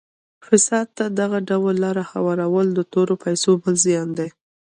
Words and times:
فساد 0.45 0.87
ته 0.97 1.05
دغه 1.19 1.39
ډول 1.49 1.75
لاره 1.83 2.03
هوارول 2.11 2.67
د 2.73 2.79
تورو 2.91 3.15
پیسو 3.23 3.51
بل 3.61 3.75
زیان 3.85 4.09
دی. 4.17 4.29